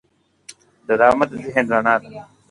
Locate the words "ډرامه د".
0.87-1.31